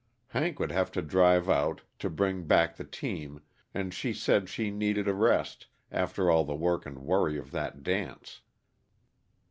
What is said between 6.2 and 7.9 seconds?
all the work and worry of that